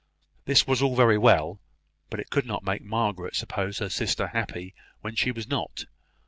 [0.45, 1.59] This was all very well;
[2.09, 5.85] but it could not make Margaret suppose her sister happy when she was not.